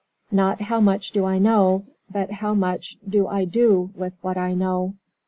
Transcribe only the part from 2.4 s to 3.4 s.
much do